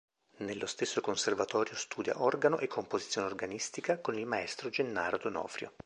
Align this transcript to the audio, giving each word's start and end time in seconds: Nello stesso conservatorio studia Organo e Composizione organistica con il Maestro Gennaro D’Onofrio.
Nello 0.37 0.65
stesso 0.65 0.99
conservatorio 0.99 1.75
studia 1.75 2.23
Organo 2.23 2.57
e 2.57 2.65
Composizione 2.65 3.27
organistica 3.27 3.99
con 3.99 4.17
il 4.17 4.25
Maestro 4.25 4.69
Gennaro 4.71 5.17
D’Onofrio. 5.19 5.73